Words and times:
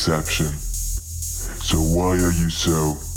exception. 0.00 0.46
So 1.60 1.76
why 1.76 2.12
are 2.12 2.32
you 2.32 2.48
so 2.48 3.09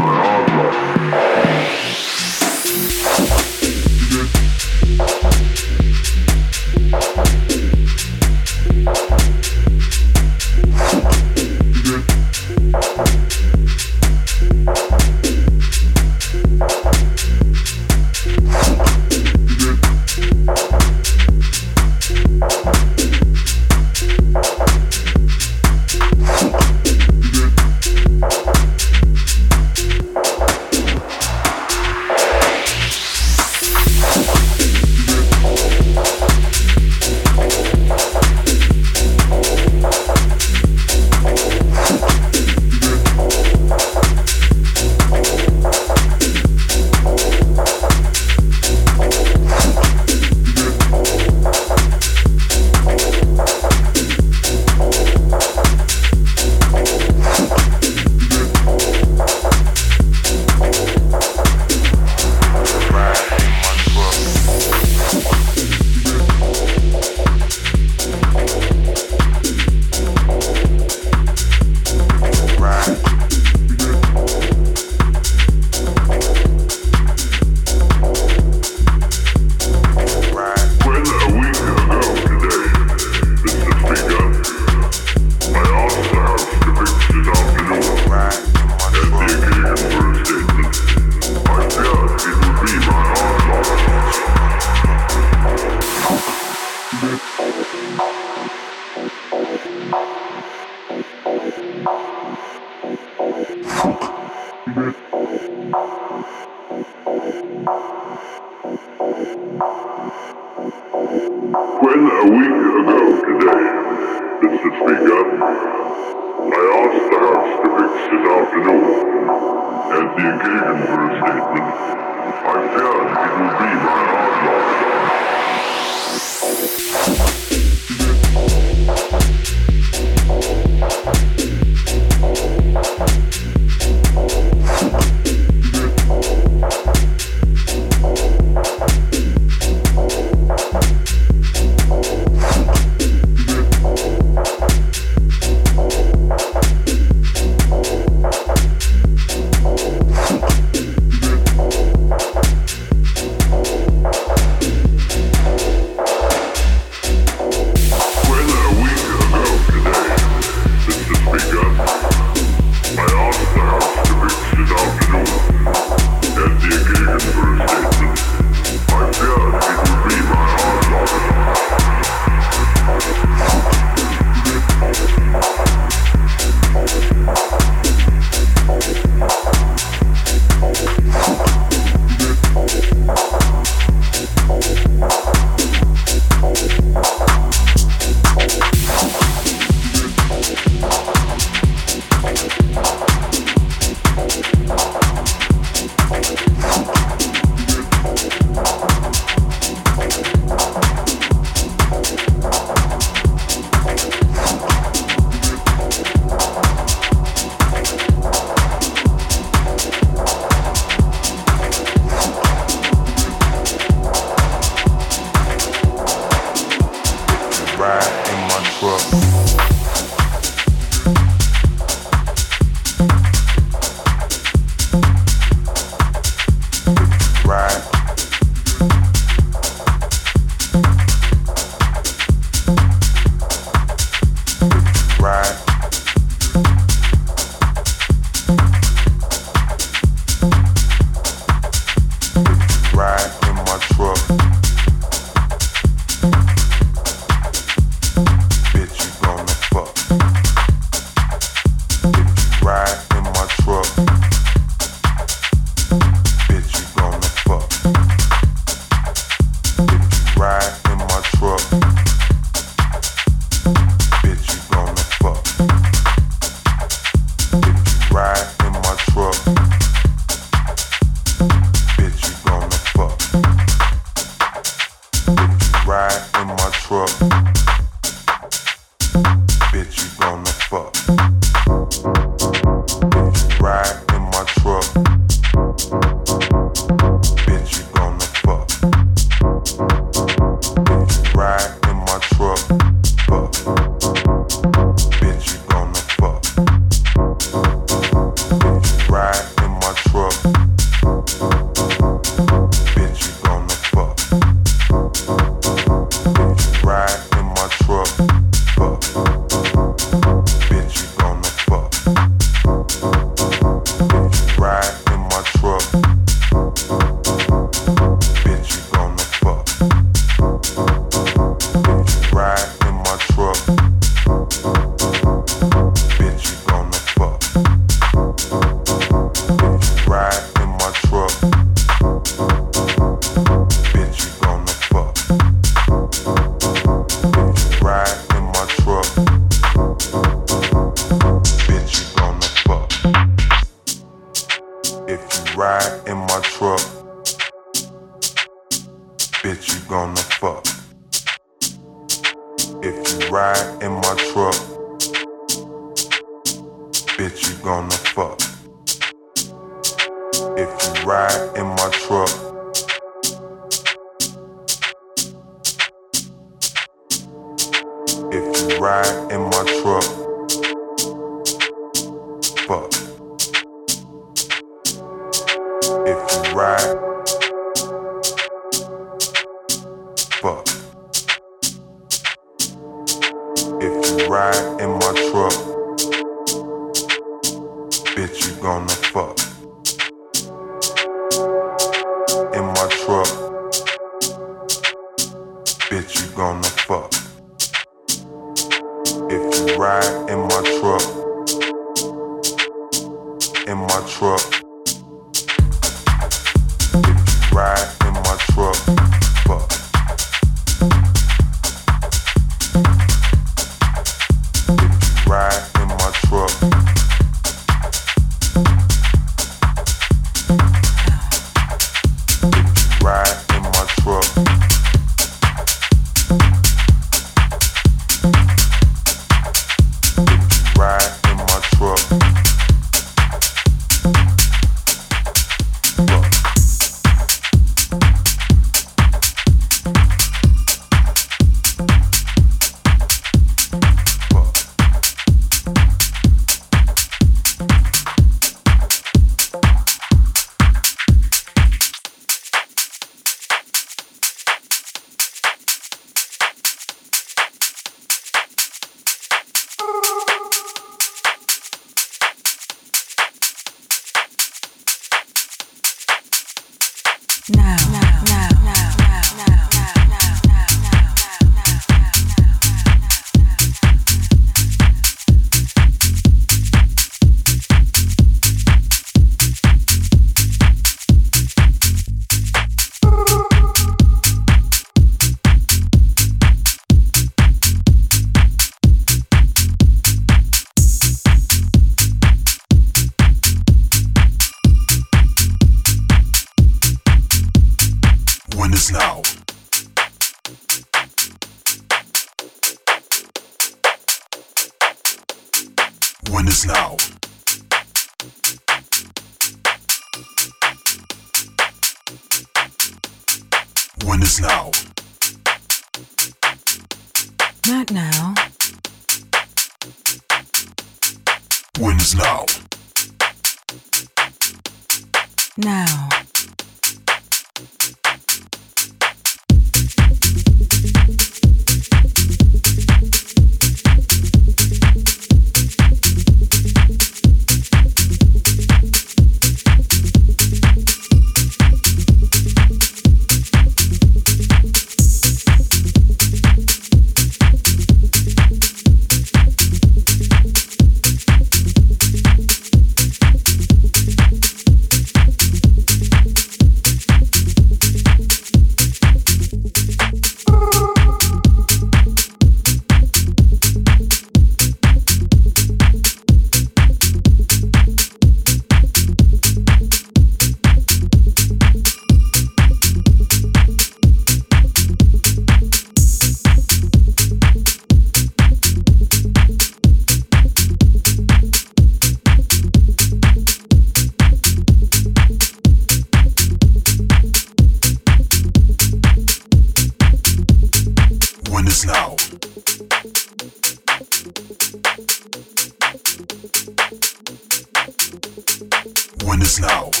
Join 599.31 599.41
us 599.43 599.59
now. 599.61 600.00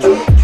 Boom. 0.00 0.35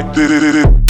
Like 0.00 0.14
this. 0.14 0.87